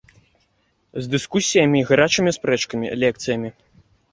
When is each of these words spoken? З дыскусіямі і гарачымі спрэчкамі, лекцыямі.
З 1.03 1.11
дыскусіямі 1.11 1.77
і 1.81 1.83
гарачымі 1.91 2.35
спрэчкамі, 2.39 2.87
лекцыямі. 3.07 3.49